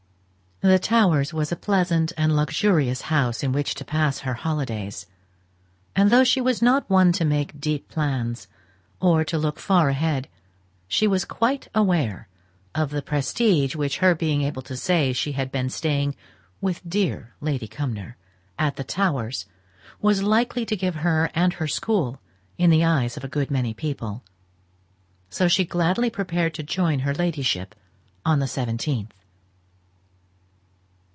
[0.63, 5.07] The Towers was a pleasant and luxurious house in which to pass her holidays;
[5.95, 8.47] and though she was not one to make deep plans,
[8.99, 10.27] or to look far ahead,
[10.87, 12.27] she was quite aware
[12.75, 16.15] of the prestige which her being able to say she had been staying
[16.61, 18.15] with "dear Lady Cumnor"
[18.59, 19.47] at the Towers,
[19.99, 22.21] was likely to give her and her school
[22.59, 24.21] in the eyes of a good many people;
[25.27, 27.73] so she gladly prepared to join her ladyship
[28.23, 29.09] on the 17th.